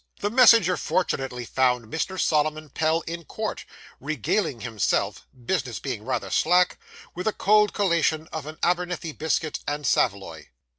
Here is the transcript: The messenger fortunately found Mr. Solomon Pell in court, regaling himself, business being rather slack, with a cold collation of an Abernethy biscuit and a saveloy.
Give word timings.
The 0.21 0.31
messenger 0.31 0.77
fortunately 0.77 1.45
found 1.45 1.93
Mr. 1.93 2.19
Solomon 2.19 2.69
Pell 2.69 3.01
in 3.01 3.23
court, 3.23 3.65
regaling 3.99 4.61
himself, 4.61 5.27
business 5.45 5.77
being 5.77 6.03
rather 6.03 6.31
slack, 6.31 6.79
with 7.13 7.27
a 7.27 7.33
cold 7.33 7.71
collation 7.71 8.27
of 8.33 8.47
an 8.47 8.57
Abernethy 8.63 9.11
biscuit 9.11 9.59
and 9.67 9.83
a 9.83 9.87
saveloy. 9.87 10.45